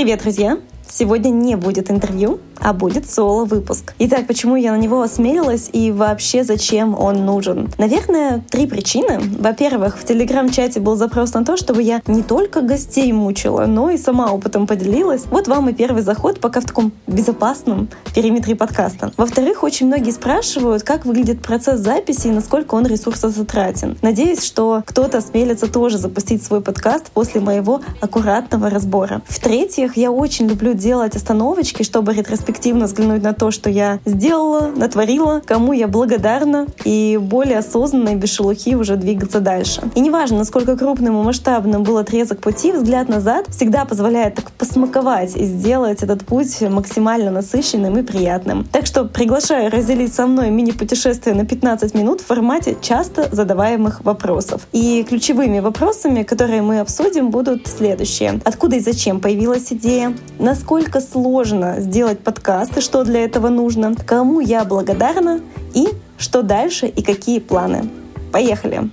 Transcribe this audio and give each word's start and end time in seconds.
Привет, 0.00 0.20
друзья! 0.22 0.58
Сегодня 0.88 1.28
не 1.28 1.56
будет 1.56 1.90
интервью, 1.90 2.40
а 2.60 2.72
будет 2.72 3.10
соло-выпуск. 3.10 3.94
Итак, 3.98 4.26
почему 4.26 4.56
я 4.56 4.72
на 4.72 4.78
него 4.78 5.02
осмелилась 5.02 5.70
и 5.72 5.90
вообще 5.90 6.44
зачем 6.44 6.98
он 6.98 7.24
нужен? 7.24 7.70
Наверное, 7.78 8.44
три 8.50 8.66
причины. 8.66 9.18
Во-первых, 9.38 9.98
в 9.98 10.04
телеграм-чате 10.04 10.80
был 10.80 10.96
запрос 10.96 11.34
на 11.34 11.44
то, 11.44 11.56
чтобы 11.56 11.82
я 11.82 12.02
не 12.06 12.22
только 12.22 12.60
гостей 12.60 13.12
мучила, 13.12 13.66
но 13.66 13.90
и 13.90 13.96
сама 13.96 14.30
опытом 14.30 14.66
поделилась. 14.66 15.24
Вот 15.30 15.48
вам 15.48 15.70
и 15.70 15.72
первый 15.72 16.02
заход, 16.02 16.40
пока 16.40 16.60
в 16.60 16.64
таком 16.64 16.92
безопасном 17.06 17.88
периметре 18.14 18.54
подкаста. 18.54 19.12
Во-вторых, 19.16 19.62
очень 19.62 19.86
многие 19.86 20.10
спрашивают, 20.10 20.82
как 20.82 21.06
выглядит 21.06 21.42
процесс 21.42 21.80
записи 21.80 22.28
и 22.28 22.30
насколько 22.30 22.74
он 22.74 22.86
ресурсозатратен. 22.86 23.96
Надеюсь, 24.02 24.44
что 24.44 24.82
кто-то 24.86 25.18
осмелится 25.18 25.66
тоже 25.66 25.98
запустить 25.98 26.42
свой 26.42 26.60
подкаст 26.60 27.10
после 27.12 27.40
моего 27.40 27.80
аккуратного 28.00 28.70
разбора. 28.70 29.22
В-третьих, 29.26 29.96
я 29.96 30.10
очень 30.10 30.46
люблю 30.46 30.74
делать 30.74 31.16
остановочки, 31.16 31.82
чтобы 31.82 32.12
ретроспективно 32.12 32.49
взглянуть 32.84 33.22
на 33.22 33.32
то, 33.32 33.50
что 33.50 33.70
я 33.70 34.00
сделала, 34.04 34.70
натворила, 34.74 35.40
кому 35.44 35.72
я 35.72 35.88
благодарна, 35.88 36.66
и 36.84 37.18
более 37.20 37.58
осознанно 37.58 38.10
и 38.10 38.14
без 38.16 38.32
шелухи 38.32 38.74
уже 38.74 38.96
двигаться 38.96 39.40
дальше. 39.40 39.82
И 39.94 40.00
неважно, 40.00 40.38
насколько 40.38 40.76
крупным 40.76 41.20
и 41.20 41.24
масштабным 41.24 41.82
был 41.82 41.98
отрезок 41.98 42.40
пути, 42.40 42.72
взгляд 42.72 43.08
назад 43.08 43.46
всегда 43.48 43.84
позволяет 43.84 44.34
так 44.34 44.50
посмаковать 44.52 45.36
и 45.36 45.44
сделать 45.44 46.02
этот 46.02 46.24
путь 46.24 46.60
максимально 46.60 47.30
насыщенным 47.30 47.98
и 47.98 48.02
приятным. 48.02 48.66
Так 48.72 48.86
что 48.86 49.04
приглашаю 49.04 49.70
разделить 49.70 50.12
со 50.12 50.26
мной 50.26 50.50
мини-путешествие 50.50 51.34
на 51.34 51.46
15 51.46 51.94
минут 51.94 52.20
в 52.20 52.26
формате 52.26 52.76
часто 52.80 53.28
задаваемых 53.32 54.04
вопросов. 54.04 54.66
И 54.72 55.04
ключевыми 55.08 55.60
вопросами, 55.60 56.24
которые 56.24 56.62
мы 56.62 56.80
обсудим, 56.80 57.30
будут 57.30 57.66
следующие. 57.66 58.40
Откуда 58.44 58.76
и 58.76 58.80
зачем 58.80 59.20
появилась 59.20 59.72
идея? 59.72 60.14
Насколько 60.38 61.00
сложно 61.00 61.76
сделать 61.78 62.20
подкаст 62.20 62.39
и 62.76 62.80
что 62.80 63.04
для 63.04 63.24
этого 63.24 63.48
нужно, 63.48 63.94
кому 63.94 64.40
я 64.40 64.64
благодарна 64.64 65.40
и 65.74 65.88
что 66.18 66.42
дальше 66.42 66.86
и 66.86 67.02
какие 67.02 67.38
планы. 67.38 67.88
Поехали! 68.32 68.90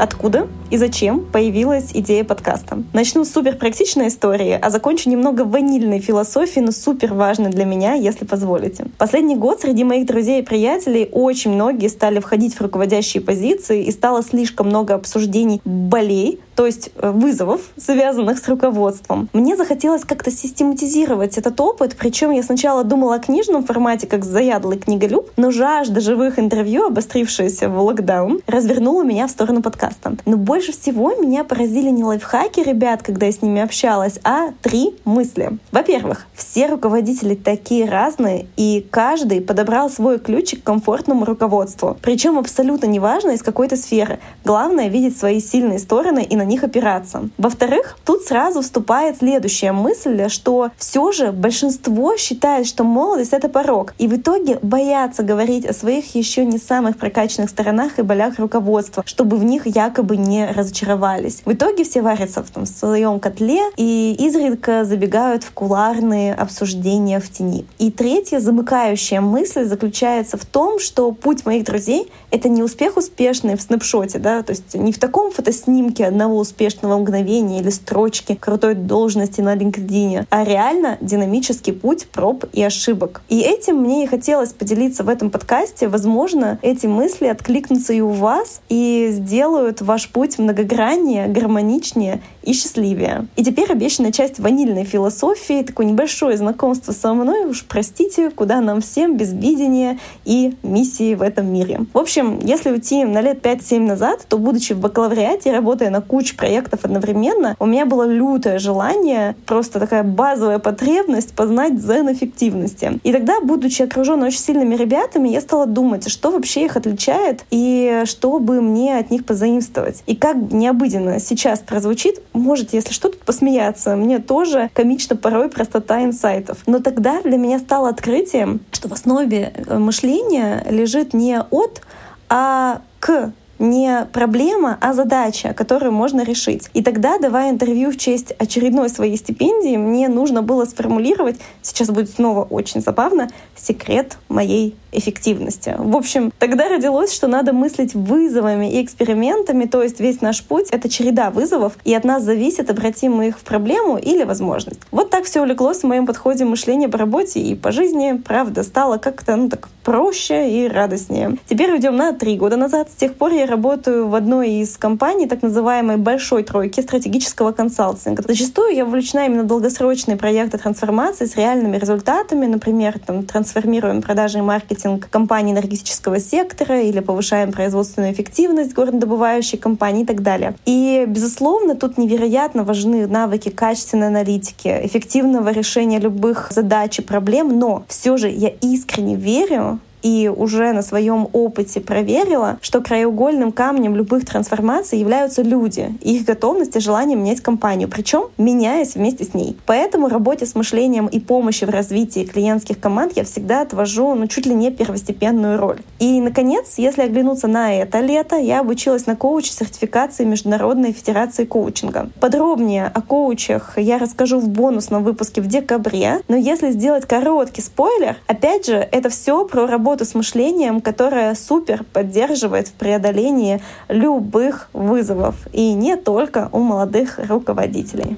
Откуда 0.00 0.48
и 0.70 0.78
зачем 0.78 1.26
появилась 1.26 1.90
идея 1.92 2.24
подкаста? 2.24 2.82
Начну 2.94 3.22
с 3.22 3.32
супер 3.32 3.56
практичной 3.56 4.08
истории, 4.08 4.58
а 4.58 4.70
закончу 4.70 5.10
немного 5.10 5.42
ванильной 5.42 6.00
философии, 6.00 6.60
но 6.60 6.72
супер 6.72 7.12
важной 7.12 7.50
для 7.50 7.66
меня, 7.66 7.92
если 7.92 8.24
позволите. 8.24 8.86
Последний 8.96 9.36
год 9.36 9.60
среди 9.60 9.84
моих 9.84 10.06
друзей 10.06 10.40
и 10.40 10.42
приятелей 10.42 11.06
очень 11.12 11.50
многие 11.50 11.88
стали 11.88 12.18
входить 12.18 12.54
в 12.54 12.62
руководящие 12.62 13.22
позиции 13.22 13.84
и 13.84 13.90
стало 13.90 14.22
слишком 14.22 14.68
много 14.68 14.94
обсуждений 14.94 15.60
болей, 15.66 16.40
то 16.60 16.66
есть 16.66 16.90
э, 16.96 17.10
вызовов, 17.10 17.62
связанных 17.78 18.38
с 18.38 18.46
руководством. 18.46 19.30
Мне 19.32 19.56
захотелось 19.56 20.04
как-то 20.04 20.30
систематизировать 20.30 21.38
этот 21.38 21.58
опыт, 21.58 21.96
причем 21.98 22.32
я 22.32 22.42
сначала 22.42 22.84
думала 22.84 23.14
о 23.14 23.18
книжном 23.18 23.64
формате, 23.64 24.06
как 24.06 24.26
заядлый 24.26 24.76
книголюб, 24.76 25.30
но 25.38 25.50
жажда 25.52 26.02
живых 26.02 26.38
интервью, 26.38 26.84
обострившаяся 26.84 27.70
в 27.70 27.80
локдаун, 27.80 28.42
развернула 28.46 29.04
меня 29.04 29.26
в 29.26 29.30
сторону 29.30 29.62
подкаста. 29.62 30.16
Но 30.26 30.36
больше 30.36 30.72
всего 30.72 31.14
меня 31.14 31.44
поразили 31.44 31.88
не 31.88 32.04
лайфхаки 32.04 32.60
ребят, 32.60 33.02
когда 33.02 33.24
я 33.24 33.32
с 33.32 33.40
ними 33.40 33.62
общалась, 33.62 34.20
а 34.22 34.50
три 34.60 34.94
мысли. 35.06 35.52
Во-первых, 35.72 36.26
все 36.34 36.66
руководители 36.66 37.36
такие 37.36 37.88
разные, 37.88 38.48
и 38.58 38.86
каждый 38.90 39.40
подобрал 39.40 39.88
свой 39.88 40.18
ключик 40.18 40.60
к 40.60 40.66
комфортному 40.66 41.24
руководству. 41.24 41.96
Причем 42.02 42.38
абсолютно 42.38 42.84
неважно 42.84 43.30
из 43.30 43.42
какой-то 43.42 43.78
сферы. 43.78 44.18
Главное— 44.44 44.88
видеть 44.90 45.16
свои 45.16 45.40
сильные 45.40 45.78
стороны 45.78 46.22
и 46.22 46.36
на 46.36 46.49
них 46.50 46.64
опираться. 46.64 47.28
Во-вторых, 47.38 47.96
тут 48.04 48.22
сразу 48.24 48.60
вступает 48.60 49.18
следующая 49.18 49.72
мысль, 49.72 50.28
что 50.28 50.70
все 50.76 51.12
же 51.12 51.32
большинство 51.32 52.16
считает, 52.16 52.66
что 52.66 52.84
молодость— 52.84 53.32
это 53.32 53.48
порог. 53.48 53.94
И 53.98 54.06
в 54.06 54.16
итоге 54.16 54.58
боятся 54.62 55.22
говорить 55.22 55.64
о 55.64 55.72
своих 55.72 56.14
еще 56.14 56.44
не 56.44 56.58
самых 56.58 56.98
прокачанных 56.98 57.50
сторонах 57.50 57.98
и 57.98 58.02
болях 58.02 58.38
руководства, 58.38 59.02
чтобы 59.06 59.36
в 59.36 59.44
них 59.44 59.66
якобы 59.66 60.16
не 60.16 60.46
разочаровались. 60.46 61.42
В 61.44 61.52
итоге 61.52 61.84
все 61.84 62.02
варятся 62.02 62.42
в, 62.42 62.50
том, 62.50 62.64
в 62.64 62.68
своем 62.68 63.20
котле 63.20 63.62
и 63.76 64.16
изредка 64.18 64.84
забегают 64.84 65.44
в 65.44 65.52
куларные 65.52 66.34
обсуждения 66.34 67.20
в 67.20 67.30
тени. 67.30 67.64
И 67.78 67.90
третья 67.90 68.40
замыкающая 68.40 69.20
мысль 69.20 69.64
заключается 69.64 70.36
в 70.36 70.44
том, 70.44 70.78
что 70.78 71.12
путь 71.12 71.46
моих 71.46 71.64
друзей— 71.64 72.10
это 72.30 72.48
не 72.48 72.62
успех 72.62 72.96
успешный 72.96 73.56
в 73.56 73.62
снапшоте, 73.62 74.18
да, 74.18 74.42
то 74.42 74.52
есть 74.52 74.74
не 74.74 74.92
в 74.92 74.98
таком 74.98 75.30
фотоснимке 75.30 76.06
одного 76.06 76.29
успешного 76.36 76.98
мгновения 76.98 77.60
или 77.60 77.70
строчки 77.70 78.34
крутой 78.34 78.74
должности 78.74 79.40
на 79.40 79.56
LinkedIn, 79.56 80.26
а 80.30 80.44
реально 80.44 80.98
динамический 81.00 81.72
путь 81.72 82.06
проб 82.08 82.44
и 82.52 82.62
ошибок. 82.62 83.22
И 83.28 83.40
этим 83.40 83.76
мне 83.76 84.04
и 84.04 84.06
хотелось 84.06 84.52
поделиться 84.52 85.04
в 85.04 85.08
этом 85.08 85.30
подкасте. 85.30 85.88
Возможно, 85.88 86.58
эти 86.62 86.86
мысли 86.86 87.26
откликнутся 87.26 87.92
и 87.92 88.00
у 88.00 88.10
вас 88.10 88.60
и 88.68 89.08
сделают 89.12 89.80
ваш 89.80 90.08
путь 90.08 90.38
многограннее, 90.38 91.28
гармоничнее 91.28 92.22
и 92.42 92.52
счастливее. 92.52 93.26
И 93.36 93.44
теперь 93.44 93.70
обещанная 93.70 94.12
часть 94.12 94.38
ванильной 94.38 94.84
философии, 94.84 95.62
такое 95.62 95.86
небольшое 95.86 96.36
знакомство 96.36 96.92
со 96.92 97.12
мной, 97.12 97.46
уж 97.46 97.64
простите, 97.64 98.30
куда 98.30 98.60
нам 98.60 98.80
всем 98.80 99.16
без 99.16 99.32
видения 99.32 99.98
и 100.24 100.54
миссии 100.62 101.14
в 101.14 101.22
этом 101.22 101.52
мире. 101.52 101.80
В 101.92 101.98
общем, 101.98 102.38
если 102.42 102.70
уйти 102.70 103.04
на 103.04 103.20
лет 103.20 103.44
5-7 103.44 103.80
назад, 103.80 104.24
то, 104.28 104.38
будучи 104.38 104.72
в 104.72 104.80
бакалавриате, 104.80 105.52
работая 105.52 105.90
на 105.90 106.00
куче 106.20 106.36
проектов 106.36 106.84
одновременно, 106.84 107.56
у 107.58 107.64
меня 107.64 107.86
было 107.86 108.02
лютое 108.02 108.58
желание, 108.58 109.34
просто 109.46 109.80
такая 109.80 110.02
базовая 110.02 110.58
потребность 110.58 111.32
познать 111.32 111.78
дзен 111.78 112.12
эффективности. 112.12 113.00
И 113.04 113.10
тогда, 113.10 113.40
будучи 113.40 113.80
окружена 113.80 114.26
очень 114.26 114.38
сильными 114.38 114.74
ребятами, 114.74 115.30
я 115.30 115.40
стала 115.40 115.64
думать, 115.64 116.10
что 116.10 116.30
вообще 116.30 116.66
их 116.66 116.76
отличает 116.76 117.46
и 117.50 118.02
что 118.04 118.38
бы 118.38 118.60
мне 118.60 118.98
от 118.98 119.10
них 119.10 119.24
позаимствовать. 119.24 120.02
И 120.06 120.14
как 120.14 120.36
необыденно 120.36 121.18
сейчас 121.20 121.60
прозвучит, 121.60 122.20
может, 122.34 122.74
если 122.74 122.92
что, 122.92 123.08
тут 123.08 123.20
посмеяться. 123.20 123.96
Мне 123.96 124.18
тоже 124.18 124.68
комично 124.74 125.16
порой 125.16 125.48
простота 125.48 126.04
инсайтов. 126.04 126.58
Но 126.66 126.80
тогда 126.80 127.22
для 127.22 127.38
меня 127.38 127.58
стало 127.58 127.88
открытием, 127.88 128.60
что 128.72 128.90
в 128.90 128.92
основе 128.92 129.54
э, 129.54 129.78
мышления 129.78 130.66
лежит 130.68 131.14
не 131.14 131.40
от, 131.40 131.80
а 132.28 132.82
к 133.00 133.32
не 133.60 134.06
проблема, 134.12 134.78
а 134.80 134.92
задача, 134.92 135.52
которую 135.52 135.92
можно 135.92 136.22
решить. 136.22 136.68
И 136.74 136.82
тогда, 136.82 137.18
давая 137.18 137.50
интервью 137.50 137.92
в 137.92 137.96
честь 137.96 138.32
очередной 138.38 138.88
своей 138.88 139.16
стипендии, 139.16 139.76
мне 139.76 140.08
нужно 140.08 140.42
было 140.42 140.64
сформулировать, 140.64 141.38
сейчас 141.62 141.90
будет 141.90 142.10
снова 142.10 142.42
очень 142.44 142.80
забавно, 142.80 143.30
секрет 143.54 144.16
моей 144.28 144.74
эффективности. 144.92 145.76
В 145.78 145.96
общем, 145.96 146.32
тогда 146.38 146.68
родилось, 146.68 147.12
что 147.12 147.28
надо 147.28 147.52
мыслить 147.52 147.94
вызовами 147.94 148.72
и 148.72 148.82
экспериментами, 148.82 149.66
то 149.66 149.82
есть 149.82 150.00
весь 150.00 150.20
наш 150.20 150.42
путь— 150.42 150.68
это 150.70 150.88
череда 150.88 151.30
вызовов, 151.30 151.76
и 151.84 151.94
от 151.94 152.04
нас 152.04 152.24
зависит, 152.24 152.70
обратим 152.70 153.12
мы 153.12 153.28
их 153.28 153.38
в 153.38 153.42
проблему 153.42 153.98
или 153.98 154.24
возможность. 154.24 154.80
Вот 154.90 155.10
так 155.10 155.24
все 155.24 155.42
улеглось 155.42 155.80
в 155.80 155.86
моем 155.86 156.06
подходе 156.06 156.44
мышления 156.44 156.88
по 156.88 156.98
работе 156.98 157.40
и 157.40 157.54
по 157.54 157.70
жизни. 157.70 158.20
Правда, 158.24 158.62
стало 158.62 158.96
как-то, 158.96 159.36
ну 159.36 159.48
так, 159.48 159.68
проще 159.84 160.50
и 160.50 160.68
радостнее. 160.68 161.36
Теперь 161.48 161.72
уйдем 161.72 161.96
на 161.96 162.12
три 162.12 162.36
года 162.36 162.56
назад. 162.56 162.90
С 162.90 162.94
тех 162.94 163.14
пор 163.14 163.32
я 163.32 163.46
работаю 163.50 164.08
в 164.08 164.14
одной 164.14 164.52
из 164.52 164.78
компаний 164.78 165.26
так 165.26 165.42
называемой 165.42 165.96
большой 165.98 166.42
тройки 166.42 166.80
стратегического 166.80 167.52
консалтинга. 167.52 168.22
Зачастую 168.26 168.74
я 168.74 168.84
вовлечена 168.84 169.26
именно 169.26 169.42
в 169.42 169.46
долгосрочные 169.46 170.16
проекты 170.16 170.56
трансформации 170.56 171.26
с 171.26 171.36
реальными 171.36 171.76
результатами, 171.76 172.46
например, 172.46 172.98
там, 172.98 173.24
трансформируем 173.24 174.00
продажи 174.00 174.38
и 174.38 174.42
маркетинг 174.42 175.08
компании 175.10 175.52
энергетического 175.52 176.18
сектора 176.20 176.80
или 176.80 177.00
повышаем 177.00 177.52
производственную 177.52 178.12
эффективность 178.12 178.72
горнодобывающей 178.72 179.58
компании 179.58 180.04
и 180.04 180.06
так 180.06 180.22
далее. 180.22 180.54
И, 180.64 181.04
безусловно, 181.06 181.74
тут 181.74 181.98
невероятно 181.98 182.64
важны 182.64 183.06
навыки 183.06 183.50
качественной 183.50 184.06
аналитики, 184.06 184.68
эффективного 184.82 185.50
решения 185.50 185.98
любых 185.98 186.52
задач 186.52 186.98
и 186.98 187.02
проблем, 187.02 187.58
но 187.58 187.84
все 187.88 188.16
же 188.16 188.28
я 188.28 188.48
искренне 188.60 189.16
верю 189.16 189.80
и 190.02 190.28
уже 190.34 190.72
на 190.72 190.82
своем 190.82 191.28
опыте 191.32 191.80
проверила, 191.80 192.58
что 192.60 192.80
краеугольным 192.80 193.52
камнем 193.52 193.96
любых 193.96 194.24
трансформаций 194.26 194.98
являются 194.98 195.42
люди, 195.42 195.94
их 196.00 196.24
готовность 196.24 196.76
и 196.76 196.80
желание 196.80 197.16
менять 197.16 197.40
компанию, 197.40 197.88
причем 197.88 198.24
меняясь 198.38 198.94
вместе 198.94 199.24
с 199.24 199.34
ней. 199.34 199.56
Поэтому 199.66 200.08
работе 200.08 200.46
с 200.46 200.54
мышлением 200.54 201.06
и 201.06 201.20
помощи 201.20 201.64
в 201.64 201.70
развитии 201.70 202.24
клиентских 202.24 202.80
команд 202.80 203.12
я 203.16 203.24
всегда 203.24 203.62
отвожу 203.62 204.14
ну, 204.14 204.26
чуть 204.26 204.46
ли 204.46 204.54
не 204.54 204.70
первостепенную 204.70 205.58
роль. 205.58 205.80
И, 205.98 206.20
наконец, 206.20 206.74
если 206.78 207.02
оглянуться 207.02 207.46
на 207.46 207.74
это 207.74 208.00
лето, 208.00 208.36
я 208.36 208.60
обучилась 208.60 209.06
на 209.06 209.16
коуче 209.16 209.52
сертификации 209.52 210.24
Международной 210.24 210.92
Федерации 210.92 211.44
коучинга. 211.44 212.10
Подробнее 212.20 212.86
о 212.86 213.02
коучах 213.02 213.74
я 213.76 213.98
расскажу 213.98 214.40
в 214.40 214.48
бонусном 214.48 215.04
выпуске 215.04 215.40
в 215.40 215.46
декабре, 215.46 216.20
но 216.28 216.36
если 216.36 216.70
сделать 216.70 217.06
короткий 217.06 217.62
спойлер, 217.62 218.16
опять 218.26 218.66
же, 218.66 218.74
это 218.74 219.08
все 219.08 219.44
про 219.44 219.66
работу 219.66 219.89
работу 219.90 220.04
с 220.04 220.14
мышлением, 220.14 220.80
которая 220.80 221.34
супер 221.34 221.82
поддерживает 221.82 222.68
в 222.68 222.72
преодолении 222.74 223.60
любых 223.88 224.68
вызовов. 224.72 225.34
И 225.52 225.72
не 225.72 225.96
только 225.96 226.48
у 226.52 226.60
молодых 226.60 227.18
руководителей. 227.28 228.16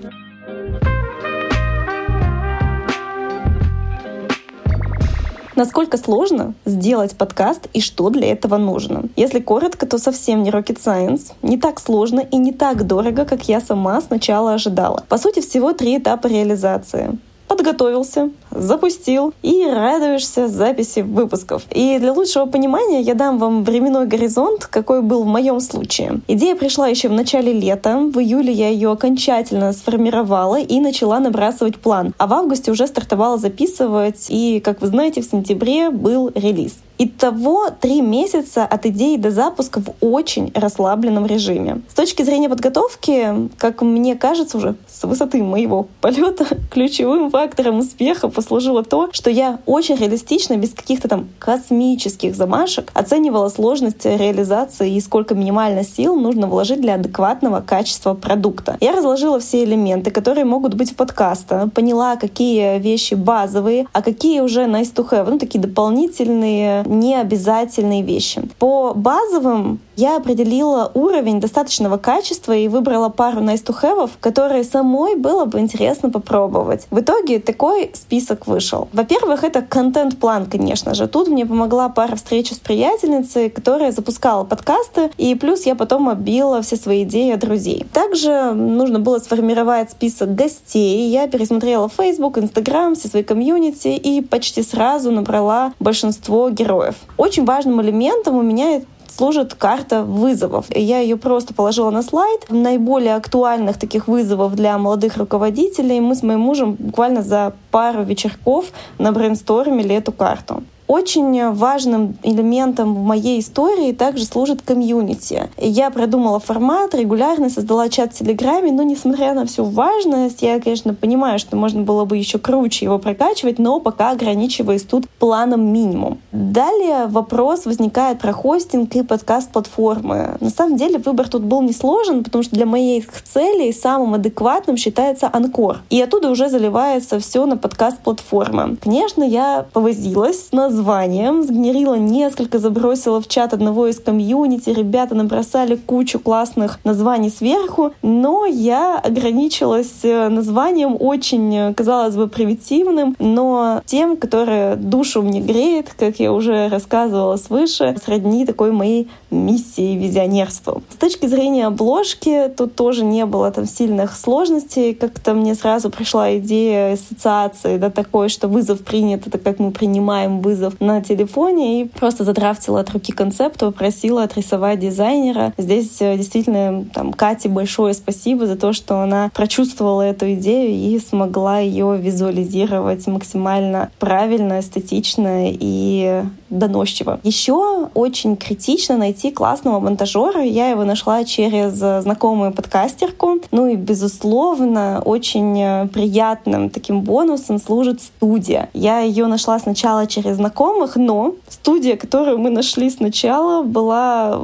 Насколько 5.56 5.96
сложно 5.96 6.52
сделать 6.66 7.16
подкаст 7.16 7.68
и 7.72 7.80
что 7.80 8.10
для 8.10 8.32
этого 8.32 8.58
нужно? 8.58 9.04
Если 9.16 9.40
коротко, 9.40 9.86
то 9.86 9.96
совсем 9.96 10.42
не 10.42 10.50
rocket 10.50 10.78
science. 10.78 11.32
Не 11.40 11.56
так 11.56 11.80
сложно 11.80 12.20
и 12.20 12.36
не 12.36 12.52
так 12.52 12.86
дорого, 12.86 13.24
как 13.24 13.48
я 13.48 13.62
сама 13.62 14.02
сначала 14.02 14.52
ожидала. 14.52 15.04
По 15.08 15.16
сути, 15.16 15.40
всего 15.40 15.72
три 15.72 15.96
этапа 15.96 16.26
реализации 16.26 17.18
подготовился, 17.48 18.30
запустил 18.54 19.34
и 19.42 19.66
радуешься 19.66 20.48
записи 20.48 21.00
выпусков. 21.00 21.62
И 21.70 21.98
для 21.98 22.12
лучшего 22.12 22.46
понимания 22.46 23.00
я 23.00 23.14
дам 23.14 23.38
вам 23.38 23.64
временной 23.64 24.06
горизонт, 24.06 24.66
какой 24.66 25.02
был 25.02 25.22
в 25.24 25.26
моем 25.26 25.60
случае. 25.60 26.20
Идея 26.28 26.54
пришла 26.56 26.88
еще 26.88 27.08
в 27.08 27.12
начале 27.12 27.52
лета. 27.52 27.98
В 28.12 28.18
июле 28.18 28.52
я 28.52 28.68
ее 28.68 28.90
окончательно 28.90 29.72
сформировала 29.72 30.60
и 30.60 30.80
начала 30.80 31.20
набрасывать 31.20 31.76
план. 31.76 32.14
А 32.18 32.26
в 32.26 32.32
августе 32.34 32.70
уже 32.70 32.86
стартовала 32.86 33.38
записывать, 33.38 34.26
и, 34.28 34.60
как 34.60 34.80
вы 34.80 34.88
знаете, 34.88 35.22
в 35.22 35.24
сентябре 35.24 35.90
был 35.90 36.30
релиз. 36.34 36.78
Итого 37.04 37.70
три 37.70 38.00
месяца 38.00 38.64
от 38.64 38.86
идеи 38.86 39.16
до 39.16 39.32
запуска 39.32 39.80
в 39.80 39.94
очень 40.00 40.52
расслабленном 40.54 41.26
режиме. 41.26 41.82
С 41.88 41.94
точки 41.94 42.22
зрения 42.22 42.48
подготовки, 42.48 43.48
как 43.58 43.82
мне 43.82 44.14
кажется 44.14 44.58
уже 44.58 44.76
с 44.86 45.02
высоты 45.02 45.42
моего 45.42 45.88
полета, 46.00 46.46
ключевым 46.70 47.30
фактором 47.30 47.80
успеха 47.80 48.28
послужило 48.42 48.82
то, 48.82 49.08
что 49.12 49.30
я 49.30 49.60
очень 49.66 49.94
реалистично, 49.94 50.56
без 50.56 50.74
каких-то 50.74 51.06
там 51.06 51.28
космических 51.38 52.34
замашек, 52.34 52.90
оценивала 52.92 53.48
сложность 53.48 54.04
реализации 54.04 54.94
и 54.94 55.00
сколько 55.00 55.36
минимально 55.36 55.84
сил 55.84 56.16
нужно 56.16 56.48
вложить 56.48 56.80
для 56.80 56.94
адекватного 56.94 57.60
качества 57.60 58.14
продукта. 58.14 58.76
Я 58.80 58.92
разложила 58.92 59.38
все 59.38 59.62
элементы, 59.62 60.10
которые 60.10 60.44
могут 60.44 60.74
быть 60.74 60.90
в 60.90 60.96
подкаста, 60.96 61.70
поняла, 61.72 62.16
какие 62.16 62.80
вещи 62.80 63.14
базовые, 63.14 63.86
а 63.92 64.02
какие 64.02 64.40
уже 64.40 64.62
nice 64.62 64.92
to 64.92 65.08
have, 65.08 65.30
ну 65.30 65.38
такие 65.38 65.60
дополнительные, 65.60 66.82
необязательные 66.86 68.02
вещи. 68.02 68.42
По 68.58 68.92
базовым 68.92 69.78
я 70.02 70.16
определила 70.16 70.90
уровень 70.94 71.38
достаточного 71.38 71.96
качества 71.96 72.52
и 72.52 72.66
выбрала 72.66 73.08
пару 73.08 73.40
nice 73.40 73.64
to 73.64 73.72
have, 73.82 74.10
которые 74.20 74.64
самой 74.64 75.14
было 75.14 75.44
бы 75.44 75.60
интересно 75.60 76.10
попробовать. 76.10 76.88
В 76.90 76.98
итоге 76.98 77.38
такой 77.38 77.92
список 77.94 78.48
вышел. 78.48 78.88
Во-первых, 78.92 79.44
это 79.44 79.62
контент-план, 79.62 80.46
конечно 80.46 80.94
же. 80.94 81.06
Тут 81.06 81.28
мне 81.28 81.46
помогла 81.46 81.88
пара 81.88 82.16
встреч 82.16 82.50
с 82.50 82.58
приятельницей, 82.58 83.48
которая 83.48 83.92
запускала 83.92 84.42
подкасты, 84.42 85.12
и 85.18 85.36
плюс 85.36 85.66
я 85.66 85.76
потом 85.76 86.08
оббила 86.08 86.62
все 86.62 86.74
свои 86.74 87.04
идеи 87.04 87.34
от 87.34 87.40
друзей. 87.40 87.86
Также 87.92 88.54
нужно 88.54 88.98
было 88.98 89.20
сформировать 89.20 89.92
список 89.92 90.34
гостей. 90.34 91.10
Я 91.10 91.28
пересмотрела 91.28 91.88
Facebook, 91.88 92.38
Instagram, 92.38 92.96
все 92.96 93.06
свои 93.06 93.22
комьюнити 93.22 93.88
и 93.88 94.20
почти 94.20 94.64
сразу 94.64 95.12
набрала 95.12 95.74
большинство 95.78 96.50
героев. 96.50 96.96
Очень 97.16 97.44
важным 97.44 97.80
элементом 97.80 98.34
у 98.36 98.42
меня 98.42 98.82
служит 99.16 99.54
карта 99.54 100.02
вызовов. 100.02 100.66
Я 100.70 101.00
ее 101.00 101.16
просто 101.16 101.54
положила 101.54 101.90
на 101.90 102.02
слайд. 102.02 102.46
Наиболее 102.48 103.14
актуальных 103.16 103.78
таких 103.78 104.08
вызовов 104.08 104.54
для 104.54 104.76
молодых 104.78 105.16
руководителей 105.16 106.00
мы 106.00 106.14
с 106.14 106.22
моим 106.22 106.40
мужем 106.40 106.74
буквально 106.78 107.22
за 107.22 107.52
пару 107.70 108.02
вечерков 108.02 108.66
набрейнстормили 108.98 109.94
эту 109.94 110.12
карту. 110.12 110.62
Очень 110.86 111.52
важным 111.52 112.18
элементом 112.22 112.94
в 112.94 113.02
моей 113.02 113.40
истории 113.40 113.92
также 113.92 114.24
служит 114.24 114.60
комьюнити. 114.62 115.48
Я 115.56 115.90
продумала 115.90 116.38
формат, 116.38 116.94
регулярно 116.94 117.48
создала 117.48 117.88
чат 117.88 118.12
в 118.12 118.18
Телеграме, 118.18 118.72
но 118.72 118.82
несмотря 118.82 119.32
на 119.32 119.46
всю 119.46 119.64
важность, 119.64 120.42
я, 120.42 120.60
конечно, 120.60 120.92
понимаю, 120.92 121.38
что 121.38 121.56
можно 121.56 121.82
было 121.82 122.04
бы 122.04 122.18
еще 122.18 122.38
круче 122.38 122.84
его 122.84 122.98
прокачивать, 122.98 123.58
но 123.58 123.80
пока 123.80 124.10
ограничиваюсь 124.10 124.82
тут 124.82 125.08
планом 125.08 125.72
минимум. 125.72 126.18
Далее 126.30 127.06
вопрос 127.06 127.64
возникает 127.64 128.18
про 128.18 128.32
хостинг 128.32 128.94
и 128.94 129.02
подкаст-платформы. 129.02 130.36
На 130.40 130.50
самом 130.50 130.76
деле 130.76 130.98
выбор 130.98 131.28
тут 131.28 131.42
был 131.42 131.62
несложен, 131.62 132.22
потому 132.22 132.44
что 132.44 132.54
для 132.54 132.66
моих 132.66 133.06
целей 133.22 133.72
самым 133.72 134.14
адекватным 134.14 134.76
считается 134.76 135.30
Анкор. 135.32 135.78
И 135.88 136.02
оттуда 136.02 136.28
уже 136.28 136.50
заливается 136.50 137.18
все 137.18 137.46
на 137.46 137.56
подкаст-платформы. 137.56 138.76
Конечно, 138.76 139.22
я 139.22 139.64
повозилась 139.72 140.48
с 140.48 140.52
названием 140.52 140.81
названием, 140.82 141.44
сгенерила 141.44 141.94
несколько, 141.94 142.58
забросила 142.58 143.20
в 143.20 143.28
чат 143.28 143.54
одного 143.54 143.86
из 143.86 144.00
комьюнити, 144.00 144.70
ребята 144.70 145.14
набросали 145.14 145.76
кучу 145.76 146.18
классных 146.18 146.80
названий 146.82 147.30
сверху, 147.30 147.92
но 148.02 148.46
я 148.46 148.98
ограничилась 148.98 150.00
э, 150.02 150.28
названием 150.28 150.96
очень, 150.98 151.54
э, 151.54 151.74
казалось 151.74 152.16
бы, 152.16 152.26
примитивным, 152.26 153.14
но 153.20 153.80
тем, 153.86 154.16
которое 154.16 154.74
душу 154.74 155.22
мне 155.22 155.40
греет, 155.40 155.94
как 155.96 156.18
я 156.18 156.32
уже 156.32 156.68
рассказывала 156.68 157.36
свыше, 157.36 157.94
сродни 158.04 158.44
такой 158.44 158.72
моей 158.72 159.08
миссии 159.30 159.96
визионерству. 159.96 160.82
С 160.90 160.96
точки 160.96 161.26
зрения 161.26 161.68
обложки 161.68 162.50
тут 162.56 162.74
тоже 162.74 163.04
не 163.04 163.24
было 163.24 163.52
там 163.52 163.66
сильных 163.66 164.16
сложностей, 164.16 164.94
как-то 164.94 165.34
мне 165.34 165.54
сразу 165.54 165.90
пришла 165.90 166.36
идея 166.38 166.94
ассоциации, 166.94 167.78
да, 167.78 167.88
такой, 167.90 168.28
что 168.28 168.48
вызов 168.48 168.80
принят, 168.80 169.28
это 169.28 169.38
как 169.38 169.60
мы 169.60 169.70
принимаем 169.70 170.40
вызов 170.40 170.61
на 170.80 171.00
телефоне 171.00 171.82
и 171.82 171.84
просто 171.84 172.24
задрафтила 172.24 172.80
от 172.80 172.90
руки 172.90 173.12
концепт, 173.12 173.58
попросила 173.58 174.24
отрисовать 174.24 174.78
дизайнера. 174.78 175.52
Здесь 175.58 176.00
э, 176.00 176.16
действительно 176.16 176.84
там 176.92 177.12
Кате 177.12 177.48
большое 177.48 177.94
спасибо 177.94 178.46
за 178.46 178.56
то, 178.56 178.72
что 178.72 179.00
она 179.00 179.30
прочувствовала 179.34 180.02
эту 180.02 180.32
идею 180.34 180.70
и 180.70 180.98
смогла 180.98 181.58
ее 181.58 181.96
визуализировать 181.98 183.06
максимально 183.06 183.90
правильно, 183.98 184.60
эстетично 184.60 185.46
и 185.46 186.22
доносчиво. 186.50 187.20
Еще 187.22 187.88
очень 187.94 188.36
критично 188.36 188.96
найти 188.96 189.30
классного 189.30 189.80
монтажера. 189.80 190.42
Я 190.42 190.68
его 190.68 190.84
нашла 190.84 191.24
через 191.24 191.72
знакомую 192.02 192.52
подкастерку. 192.52 193.40
Ну 193.50 193.68
и, 193.68 193.76
безусловно, 193.76 195.02
очень 195.04 195.60
э, 195.60 195.88
приятным 195.88 196.70
таким 196.70 197.00
бонусом 197.00 197.58
служит 197.58 198.02
студия. 198.02 198.68
Я 198.74 199.00
ее 199.00 199.26
нашла 199.26 199.58
сначала 199.58 200.06
через 200.06 200.36
знакомую 200.36 200.51
знакомых, 200.52 200.96
но 200.96 201.34
студия, 201.48 201.96
которую 201.96 202.38
мы 202.38 202.50
нашли 202.50 202.90
сначала, 202.90 203.62
была 203.62 204.40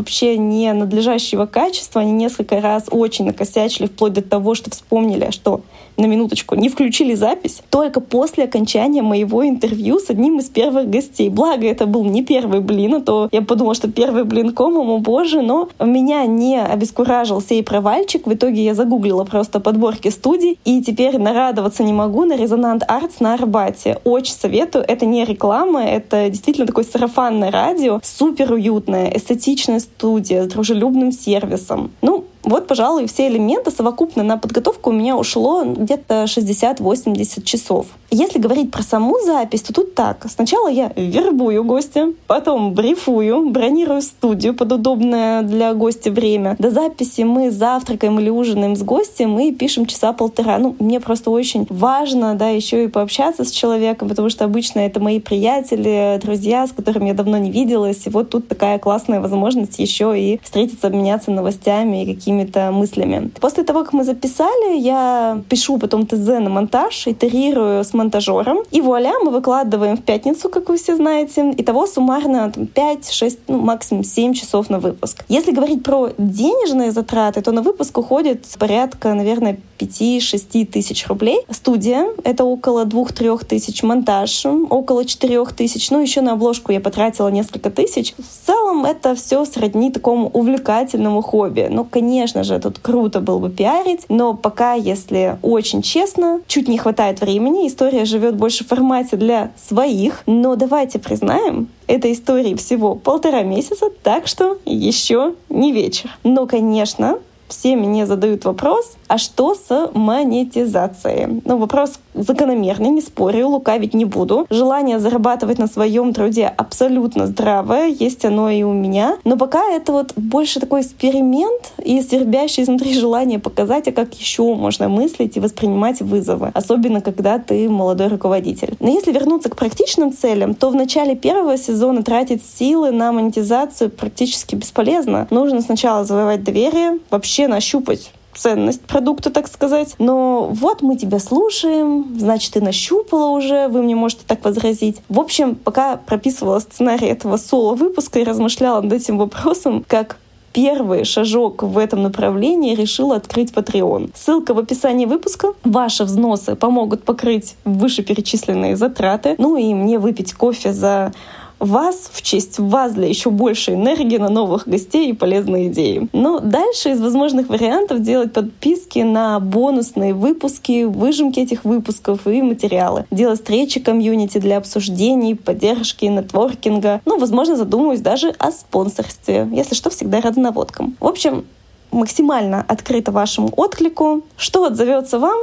вообще 0.00 0.36
не 0.36 0.72
надлежащего 0.72 1.46
качества. 1.46 2.00
Они 2.00 2.12
несколько 2.12 2.60
раз 2.60 2.86
очень 2.90 3.26
накосячили, 3.26 3.86
вплоть 3.86 4.14
до 4.14 4.22
того, 4.22 4.54
что 4.54 4.70
вспомнили, 4.70 5.30
что 5.30 5.60
на 6.00 6.06
минуточку, 6.06 6.54
не 6.54 6.68
включили 6.68 7.14
запись 7.14 7.62
только 7.70 8.00
после 8.00 8.44
окончания 8.44 9.02
моего 9.02 9.46
интервью 9.46 9.98
с 9.98 10.10
одним 10.10 10.38
из 10.38 10.48
первых 10.48 10.88
гостей. 10.88 11.28
Благо, 11.28 11.66
это 11.66 11.86
был 11.86 12.04
не 12.04 12.24
первый 12.24 12.60
блин, 12.60 12.94
а 12.94 13.00
то 13.00 13.28
я 13.32 13.42
подумала, 13.42 13.74
что 13.74 13.90
первый 13.90 14.24
блин 14.24 14.52
комом, 14.52 14.90
о 14.90 14.98
боже, 14.98 15.42
но 15.42 15.68
меня 15.78 16.24
не 16.26 16.60
обескуражил 16.60 17.40
сей 17.40 17.62
провальчик. 17.62 18.26
В 18.26 18.32
итоге 18.32 18.64
я 18.64 18.74
загуглила 18.74 19.24
просто 19.24 19.60
подборки 19.60 20.08
студий, 20.08 20.58
и 20.64 20.82
теперь 20.82 21.18
нарадоваться 21.18 21.84
не 21.84 21.92
могу 21.92 22.24
на 22.24 22.36
Резонант 22.36 22.82
Артс 22.88 23.20
на 23.20 23.34
Арбате. 23.34 23.98
Очень 24.04 24.34
советую. 24.34 24.84
Это 24.88 25.04
не 25.06 25.24
реклама, 25.24 25.84
это 25.84 26.30
действительно 26.30 26.66
такое 26.66 26.84
сарафанное 26.84 27.50
радио, 27.50 28.00
супер 28.02 28.52
уютное, 28.52 29.12
эстетичная 29.14 29.80
студия 29.96 30.44
с 30.44 30.46
дружелюбным 30.48 31.12
сервисом. 31.12 31.90
Ну, 32.02 32.24
вот, 32.42 32.66
пожалуй, 32.66 33.06
все 33.06 33.28
элементы 33.28 33.70
совокупно 33.70 34.22
на 34.22 34.38
подготовку 34.38 34.90
у 34.90 34.92
меня 34.92 35.16
ушло 35.16 35.64
где-то 35.64 36.24
60-80 36.24 37.42
часов. 37.42 37.86
Если 38.10 38.38
говорить 38.40 38.72
про 38.72 38.82
саму 38.82 39.20
запись, 39.20 39.62
то 39.62 39.72
тут 39.72 39.94
так. 39.94 40.26
Сначала 40.28 40.68
я 40.68 40.92
вербую 40.96 41.62
гостя, 41.64 42.12
потом 42.26 42.74
брифую, 42.74 43.50
бронирую 43.50 44.02
студию 44.02 44.54
под 44.54 44.72
удобное 44.72 45.42
для 45.42 45.74
гостя 45.74 46.10
время. 46.10 46.56
До 46.58 46.70
записи 46.70 47.20
мы 47.20 47.50
завтракаем 47.50 48.18
или 48.18 48.30
ужинаем 48.30 48.74
с 48.74 48.82
гостем 48.82 49.38
и 49.38 49.52
пишем 49.52 49.86
часа 49.86 50.12
полтора. 50.12 50.58
Ну, 50.58 50.74
мне 50.80 50.98
просто 50.98 51.30
очень 51.30 51.66
важно, 51.70 52.34
да, 52.34 52.48
еще 52.48 52.84
и 52.84 52.88
пообщаться 52.88 53.44
с 53.44 53.50
человеком, 53.50 54.08
потому 54.08 54.28
что 54.28 54.44
обычно 54.44 54.80
это 54.80 54.98
мои 54.98 55.20
приятели, 55.20 56.18
друзья, 56.20 56.66
с 56.66 56.72
которыми 56.72 57.08
я 57.08 57.14
давно 57.14 57.38
не 57.38 57.50
виделась. 57.50 58.06
И 58.06 58.10
вот 58.10 58.30
тут 58.30 58.48
такая 58.48 58.78
классная 58.78 59.20
возможность 59.20 59.78
еще 59.78 60.18
и 60.18 60.40
встретиться, 60.42 60.88
обменяться 60.88 61.30
новостями 61.30 62.02
и 62.02 62.14
какие 62.14 62.29
какими-то 62.30 62.70
мыслями. 62.70 63.30
После 63.40 63.64
того, 63.64 63.84
как 63.84 63.92
мы 63.92 64.04
записали, 64.04 64.78
я 64.78 65.42
пишу 65.48 65.78
потом 65.78 66.06
ТЗ 66.06 66.28
на 66.38 66.48
монтаж, 66.48 67.08
итерирую 67.08 67.82
с 67.82 67.92
монтажером, 67.92 68.58
и 68.70 68.80
вуаля, 68.80 69.14
мы 69.24 69.30
выкладываем 69.32 69.96
в 69.96 70.02
пятницу, 70.02 70.48
как 70.48 70.68
вы 70.68 70.76
все 70.76 70.96
знаете. 70.96 71.52
Итого 71.58 71.86
суммарно 71.86 72.52
5-6, 72.74 73.38
ну, 73.48 73.58
максимум 73.58 74.04
7 74.04 74.34
часов 74.34 74.70
на 74.70 74.78
выпуск. 74.78 75.24
Если 75.28 75.52
говорить 75.52 75.82
про 75.82 76.10
денежные 76.18 76.92
затраты, 76.92 77.42
то 77.42 77.52
на 77.52 77.62
выпуск 77.62 77.98
уходит 77.98 78.44
порядка, 78.58 79.14
наверное, 79.14 79.58
5-6 79.78 80.66
тысяч 80.66 81.08
рублей. 81.08 81.40
Студия— 81.50 82.06
это 82.24 82.44
около 82.44 82.84
2-3 82.84 83.44
тысяч. 83.44 83.82
Монтаж— 83.82 84.46
около 84.70 85.04
4 85.04 85.44
тысяч. 85.46 85.90
Ну, 85.90 86.00
еще 86.00 86.20
на 86.20 86.32
обложку 86.32 86.72
я 86.72 86.80
потратила 86.80 87.28
несколько 87.28 87.70
тысяч. 87.70 88.14
В 88.18 88.46
целом 88.46 88.84
это 88.84 89.14
все 89.14 89.44
сродни 89.44 89.90
такому 89.90 90.28
увлекательному 90.28 91.22
хобби. 91.22 91.68
Ну, 91.70 91.84
конечно 91.84 92.19
же, 92.26 92.58
тут 92.58 92.78
круто 92.78 93.20
было 93.20 93.38
бы 93.38 93.50
пиарить, 93.50 94.06
но 94.08 94.34
пока, 94.34 94.74
если 94.74 95.38
очень 95.42 95.82
честно, 95.82 96.40
чуть 96.46 96.68
не 96.68 96.78
хватает 96.78 97.20
времени. 97.20 97.66
История 97.66 98.04
живет 98.04 98.36
больше 98.36 98.64
в 98.64 98.68
формате 98.68 99.16
для 99.16 99.50
своих. 99.56 100.22
Но 100.26 100.56
давайте 100.56 100.98
признаем, 100.98 101.68
этой 101.86 102.12
истории 102.12 102.54
всего 102.54 102.94
полтора 102.94 103.42
месяца, 103.42 103.86
так 104.02 104.26
что 104.26 104.58
еще 104.64 105.34
не 105.48 105.72
вечер. 105.72 106.10
Но, 106.22 106.46
конечно, 106.46 107.18
все 107.50 107.76
мне 107.76 108.06
задают 108.06 108.44
вопрос, 108.44 108.92
а 109.08 109.18
что 109.18 109.54
с 109.54 109.90
монетизацией? 109.92 111.42
Ну, 111.44 111.58
вопрос 111.58 111.98
закономерный, 112.14 112.90
не 112.90 113.00
спорю, 113.00 113.48
лукавить 113.48 113.94
не 113.94 114.04
буду. 114.04 114.46
Желание 114.50 114.98
зарабатывать 114.98 115.58
на 115.58 115.66
своем 115.66 116.12
труде 116.12 116.52
абсолютно 116.56 117.26
здравое, 117.26 117.88
есть 117.88 118.24
оно 118.24 118.50
и 118.50 118.62
у 118.62 118.72
меня. 118.72 119.18
Но 119.24 119.36
пока 119.36 119.64
это 119.70 119.92
вот 119.92 120.12
больше 120.16 120.60
такой 120.60 120.82
эксперимент 120.82 121.72
и 121.82 122.00
свербящее 122.02 122.64
изнутри 122.64 122.94
желание 122.94 123.38
показать, 123.38 123.88
а 123.88 123.92
как 123.92 124.14
еще 124.14 124.54
можно 124.54 124.88
мыслить 124.88 125.36
и 125.36 125.40
воспринимать 125.40 126.00
вызовы, 126.00 126.50
особенно 126.54 127.00
когда 127.00 127.38
ты 127.38 127.68
молодой 127.68 128.08
руководитель. 128.08 128.76
Но 128.80 128.90
если 128.90 129.12
вернуться 129.12 129.48
к 129.48 129.56
практичным 129.56 130.12
целям, 130.12 130.54
то 130.54 130.70
в 130.70 130.74
начале 130.74 131.16
первого 131.16 131.56
сезона 131.56 132.02
тратить 132.02 132.44
силы 132.44 132.92
на 132.92 133.12
монетизацию 133.12 133.90
практически 133.90 134.54
бесполезно. 134.54 135.26
Нужно 135.30 135.60
сначала 135.60 136.04
завоевать 136.04 136.44
доверие, 136.44 136.98
вообще 137.10 137.39
нащупать 137.48 138.12
ценность 138.34 138.82
продукта, 138.82 139.30
так 139.30 139.48
сказать. 139.48 139.94
Но 139.98 140.48
вот 140.52 140.82
мы 140.82 140.96
тебя 140.96 141.18
слушаем, 141.18 142.18
значит, 142.18 142.54
ты 142.54 142.60
нащупала 142.60 143.30
уже, 143.30 143.68
вы 143.68 143.82
мне 143.82 143.94
можете 143.94 144.22
так 144.26 144.44
возразить. 144.44 145.02
В 145.08 145.20
общем, 145.20 145.54
пока 145.54 145.96
прописывала 145.96 146.58
сценарий 146.60 147.08
этого 147.08 147.36
соло-выпуска 147.36 148.20
и 148.20 148.24
размышляла 148.24 148.80
над 148.80 148.92
этим 148.92 149.18
вопросом, 149.18 149.84
как 149.86 150.16
первый 150.52 151.04
шажок 151.04 151.62
в 151.62 151.78
этом 151.78 152.02
направлении 152.02 152.74
решила 152.74 153.16
открыть 153.16 153.52
Patreon. 153.52 154.10
Ссылка 154.14 154.54
в 154.54 154.58
описании 154.58 155.06
выпуска. 155.06 155.52
Ваши 155.64 156.04
взносы 156.04 156.56
помогут 156.56 157.04
покрыть 157.04 157.54
вышеперечисленные 157.64 158.76
затраты. 158.76 159.36
Ну 159.38 159.56
и 159.56 159.72
мне 159.74 159.98
выпить 159.98 160.34
кофе 160.34 160.72
за 160.72 161.12
вас 161.60 162.10
в 162.12 162.22
честь 162.22 162.58
вас 162.58 162.92
для 162.92 163.06
еще 163.06 163.30
большей 163.30 163.74
энергии 163.74 164.16
на 164.16 164.28
новых 164.28 164.66
гостей 164.66 165.10
и 165.10 165.12
полезные 165.12 165.68
идеи. 165.68 166.08
Но 166.12 166.40
дальше 166.40 166.90
из 166.90 167.00
возможных 167.00 167.48
вариантов 167.48 168.02
делать 168.02 168.32
подписки 168.32 169.00
на 169.00 169.38
бонусные 169.38 170.14
выпуски, 170.14 170.84
выжимки 170.84 171.38
этих 171.38 171.64
выпусков 171.64 172.26
и 172.26 172.42
материалы. 172.42 173.04
Делать 173.10 173.40
встречи 173.40 173.78
комьюнити 173.80 174.38
для 174.38 174.56
обсуждений, 174.56 175.34
поддержки, 175.34 176.06
нетворкинга. 176.06 177.02
Ну, 177.04 177.18
возможно, 177.18 177.56
задумываюсь 177.56 178.00
даже 178.00 178.30
о 178.38 178.50
спонсорстве. 178.50 179.48
Если 179.52 179.74
что, 179.74 179.90
всегда 179.90 180.20
рада 180.20 180.40
наводкам. 180.40 180.96
В 180.98 181.06
общем, 181.06 181.44
максимально 181.92 182.64
открыто 182.66 183.12
вашему 183.12 183.50
отклику. 183.56 184.22
Что 184.36 184.64
отзовется 184.64 185.18
вам, 185.18 185.40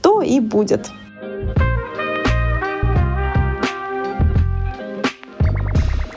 то 0.00 0.22
и 0.22 0.40
будет. 0.40 0.90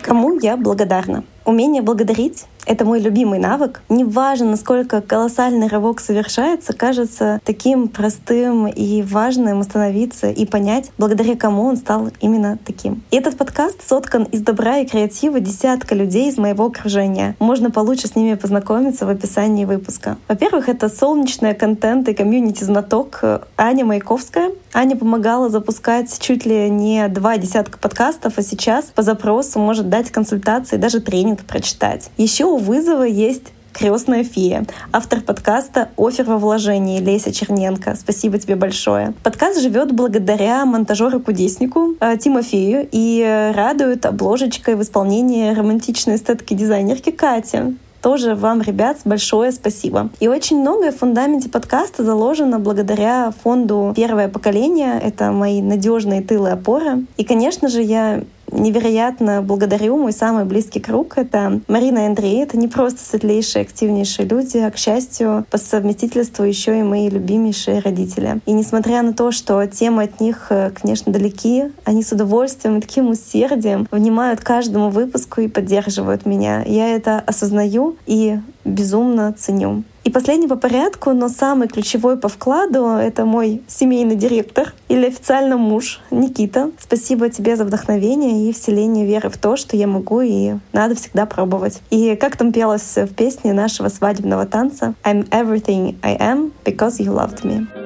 Кому 0.05 0.39
я 0.39 0.55
благодарна? 0.55 1.23
Умение 1.45 1.81
благодарить 1.81 2.45
это 2.65 2.85
мой 2.85 2.99
любимый 2.99 3.39
навык. 3.39 3.81
Неважно, 3.89 4.51
насколько 4.51 5.01
колоссальный 5.01 5.67
рывок 5.67 5.99
совершается, 5.99 6.73
кажется 6.73 7.39
таким 7.45 7.87
простым 7.87 8.67
и 8.67 9.01
важным 9.03 9.59
остановиться 9.59 10.29
и 10.29 10.45
понять, 10.45 10.91
благодаря 10.97 11.35
кому 11.35 11.63
он 11.63 11.77
стал 11.77 12.09
именно 12.21 12.57
таким. 12.65 13.03
И 13.11 13.17
этот 13.17 13.37
подкаст 13.37 13.87
соткан 13.87 14.23
из 14.23 14.41
добра 14.41 14.77
и 14.77 14.85
креатива 14.85 15.39
десятка 15.39 15.95
людей 15.95 16.29
из 16.29 16.37
моего 16.37 16.65
окружения. 16.65 17.35
Можно 17.39 17.71
получше 17.71 18.07
с 18.07 18.15
ними 18.15 18.35
познакомиться 18.35 19.05
в 19.05 19.09
описании 19.09 19.65
выпуска. 19.65 20.17
Во-первых, 20.27 20.69
это 20.69 20.89
солнечная 20.89 21.53
контент 21.53 22.07
и 22.09 22.13
комьюнити-знаток 22.13 23.23
Аня 23.57 23.85
Маяковская. 23.85 24.51
Аня 24.73 24.97
помогала 24.97 25.49
запускать 25.49 26.19
чуть 26.19 26.45
ли 26.45 26.69
не 26.69 27.07
два 27.07 27.37
десятка 27.37 27.77
подкастов, 27.77 28.33
а 28.37 28.41
сейчас 28.41 28.85
по 28.85 29.03
запросу 29.03 29.59
может 29.59 29.89
дать 29.89 30.11
консультации, 30.11 30.77
даже 30.77 30.99
тренинг 30.99 31.43
прочитать. 31.45 32.09
Еще 32.17 32.45
у 32.55 32.57
вызова 32.57 33.03
есть 33.03 33.51
крестная 33.73 34.23
фея, 34.23 34.65
автор 34.93 35.19
подкаста 35.19 35.89
«Офер 35.97 36.23
во 36.23 36.37
вложении» 36.37 37.01
Леся 37.01 37.33
Черненко. 37.33 37.95
Спасибо 37.97 38.39
тебе 38.39 38.55
большое. 38.55 39.13
Подкаст 39.23 39.59
живет 39.59 39.91
благодаря 39.91 40.65
монтажеру-кудеснику 40.65 41.97
э, 41.99 42.17
Тимофею 42.17 42.87
и 42.89 43.51
радует 43.53 44.05
обложечкой 44.05 44.75
в 44.75 44.81
исполнении 44.81 45.53
романтичной 45.53 46.15
эстетки 46.15 46.53
дизайнерки 46.53 47.11
Кати 47.11 47.75
тоже 48.05 48.35
вам, 48.35 48.61
ребят, 48.61 48.97
большое 49.03 49.51
спасибо. 49.51 50.11
И 50.19 50.27
очень 50.27 50.59
многое 50.61 50.91
в 50.91 50.97
фундаменте 50.97 51.49
подкаста 51.49 52.03
заложено 52.03 52.59
благодаря 52.59 53.33
фонду 53.43 53.93
«Первое 53.95 54.27
поколение». 54.27 55.01
Это 55.01 55.31
мои 55.31 55.59
надежные 55.59 56.21
тылы 56.21 56.51
опоры. 56.51 57.07
И, 57.17 57.23
конечно 57.23 57.67
же, 57.67 57.81
я 57.81 58.21
невероятно 58.55 59.41
благодарю 59.41 59.97
мой 59.97 60.11
самый 60.11 60.45
близкий 60.45 60.79
круг. 60.79 61.17
Это 61.17 61.61
Марина 61.67 61.99
и 61.99 62.07
Андрей. 62.07 62.43
Это 62.43 62.57
не 62.57 62.67
просто 62.67 63.05
светлейшие, 63.05 63.63
активнейшие 63.63 64.27
люди, 64.27 64.57
а, 64.57 64.71
к 64.71 64.77
счастью, 64.77 65.45
по 65.49 65.57
совместительству 65.57 66.43
еще 66.43 66.79
и 66.79 66.83
мои 66.83 67.09
любимейшие 67.09 67.79
родители. 67.79 68.39
И 68.45 68.53
несмотря 68.53 69.01
на 69.01 69.13
то, 69.13 69.31
что 69.31 69.65
темы 69.67 70.03
от 70.03 70.19
них, 70.19 70.47
э, 70.49 70.71
конечно, 70.71 71.11
далеки, 71.11 71.65
они 71.83 72.03
с 72.03 72.11
удовольствием 72.11 72.77
и 72.77 72.81
таким 72.81 73.09
усердием 73.09 73.87
внимают 73.91 74.41
каждому 74.41 74.89
выпуску 74.89 75.41
и 75.41 75.47
поддерживают 75.47 76.25
меня. 76.25 76.63
Я 76.65 76.95
это 76.95 77.19
осознаю 77.19 77.97
и 78.05 78.39
безумно 78.65 79.31
ценю. 79.31 79.83
И 80.03 80.11
последний 80.11 80.47
по 80.47 80.55
порядку, 80.55 81.13
но 81.13 81.29
самый 81.29 81.67
ключевой 81.67 82.17
по 82.17 82.27
вкладу— 82.27 82.85
это 82.99 83.25
мой 83.25 83.63
семейный 83.67 84.15
директор 84.15 84.73
или 84.87 85.07
официально 85.07 85.57
муж 85.57 86.01
Никита. 86.11 86.71
Спасибо 86.79 87.29
тебе 87.29 87.55
за 87.55 87.65
вдохновение 87.65 88.47
и 88.49 88.53
вселение 88.53 89.05
веры 89.05 89.29
в 89.29 89.37
то, 89.37 89.55
что 89.55 89.75
я 89.77 89.87
могу 89.87 90.21
и 90.21 90.53
надо 90.73 90.95
всегда 90.95 91.25
пробовать. 91.25 91.81
И 91.89 92.15
как 92.15 92.37
там 92.37 92.51
пелось 92.51 92.97
в 92.97 93.13
песне 93.15 93.53
нашего 93.53 93.89
свадебного 93.89 94.45
танца 94.45 94.93
«I'm 95.03 95.27
everything 95.29 95.95
I 96.03 96.17
am 96.17 96.51
because 96.63 96.99
you 96.99 97.11
loved 97.11 97.43
me». 97.43 97.84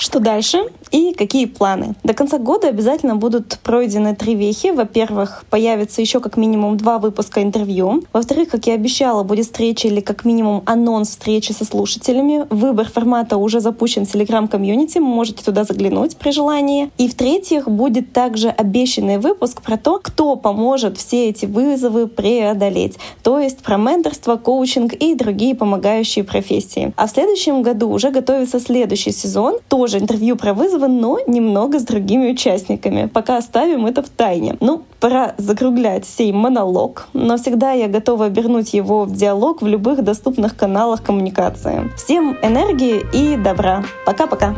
Что 0.00 0.18
дальше? 0.18 0.64
И 0.92 1.12
какие 1.12 1.44
планы? 1.44 1.94
До 2.04 2.14
конца 2.14 2.38
года 2.38 2.68
обязательно 2.68 3.16
будут 3.16 3.58
пройдены 3.62 4.16
три 4.16 4.34
вехи. 4.34 4.68
Во-первых, 4.68 5.44
появится 5.50 6.00
еще 6.00 6.20
как 6.20 6.38
минимум 6.38 6.78
два 6.78 6.98
выпуска 6.98 7.42
интервью. 7.42 8.02
Во-вторых, 8.10 8.48
как 8.48 8.66
я 8.66 8.74
обещала, 8.74 9.24
будет 9.24 9.44
встреча 9.44 9.88
или 9.88 10.00
как 10.00 10.24
минимум 10.24 10.62
анонс 10.64 11.10
встречи 11.10 11.52
со 11.52 11.66
слушателями. 11.66 12.46
Выбор 12.48 12.88
формата 12.88 13.36
уже 13.36 13.60
запущен 13.60 14.06
в 14.06 14.14
Telegram-комьюнити, 14.14 14.98
можете 15.00 15.44
туда 15.44 15.64
заглянуть 15.64 16.16
при 16.16 16.30
желании. 16.30 16.90
И 16.96 17.06
в-третьих, 17.06 17.68
будет 17.68 18.14
также 18.14 18.48
обещанный 18.48 19.18
выпуск 19.18 19.60
про 19.60 19.76
то, 19.76 20.00
кто 20.02 20.34
поможет 20.36 20.96
все 20.96 21.28
эти 21.28 21.44
вызовы 21.44 22.06
преодолеть. 22.06 22.96
То 23.22 23.38
есть 23.38 23.58
про 23.58 23.76
менторство, 23.76 24.36
коучинг 24.36 24.94
и 24.94 25.14
другие 25.14 25.54
помогающие 25.54 26.24
профессии. 26.24 26.94
А 26.96 27.06
в 27.06 27.10
следующем 27.10 27.60
году 27.60 27.90
уже 27.90 28.10
готовится 28.10 28.60
следующий 28.60 29.12
сезон, 29.12 29.58
тоже 29.68 29.89
интервью 29.98 30.36
про 30.36 30.54
вызовы, 30.54 30.88
но 30.88 31.18
немного 31.26 31.78
с 31.78 31.84
другими 31.84 32.30
участниками. 32.30 33.06
Пока 33.06 33.36
оставим 33.36 33.86
это 33.86 34.02
в 34.02 34.08
тайне. 34.08 34.56
Ну, 34.60 34.82
пора 35.00 35.34
закруглять 35.38 36.06
сей 36.06 36.32
монолог, 36.32 37.08
но 37.12 37.36
всегда 37.36 37.72
я 37.72 37.88
готова 37.88 38.26
обернуть 38.26 38.74
его 38.74 39.04
в 39.04 39.12
диалог 39.12 39.62
в 39.62 39.66
любых 39.66 40.02
доступных 40.02 40.56
каналах 40.56 41.02
коммуникации. 41.02 41.90
Всем 41.96 42.36
энергии 42.42 43.04
и 43.12 43.36
добра. 43.36 43.84
Пока-пока. 44.06 44.54